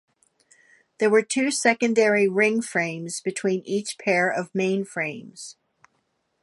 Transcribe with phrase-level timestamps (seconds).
[0.97, 5.57] There were two secondary ring frames between each pair of mainframes.